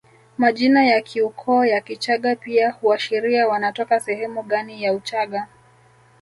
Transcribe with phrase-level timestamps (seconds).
[0.37, 5.47] Majina ya kiukoo ya Kichagga pia huashiria wanatoka sehemu gani ya Uchaga